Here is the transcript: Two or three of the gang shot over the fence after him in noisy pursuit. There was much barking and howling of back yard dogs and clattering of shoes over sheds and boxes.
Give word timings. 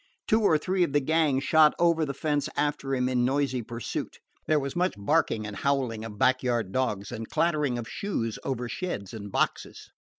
Two 0.27 0.41
or 0.41 0.57
three 0.57 0.81
of 0.81 0.93
the 0.93 0.99
gang 0.99 1.39
shot 1.39 1.75
over 1.77 2.05
the 2.07 2.13
fence 2.15 2.49
after 2.55 2.95
him 2.95 3.07
in 3.07 3.23
noisy 3.23 3.61
pursuit. 3.61 4.17
There 4.47 4.59
was 4.59 4.75
much 4.75 4.95
barking 4.97 5.45
and 5.45 5.55
howling 5.57 6.03
of 6.03 6.17
back 6.17 6.41
yard 6.41 6.71
dogs 6.71 7.11
and 7.11 7.29
clattering 7.29 7.77
of 7.77 7.87
shoes 7.87 8.39
over 8.43 8.67
sheds 8.67 9.13
and 9.13 9.31
boxes. 9.31 9.91